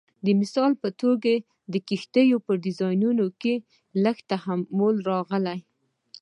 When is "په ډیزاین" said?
2.45-3.03